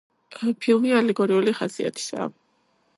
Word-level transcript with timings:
ფილმი 0.65 0.95
ალეგორიული 1.01 1.55
ხასიათისაა. 1.61 2.31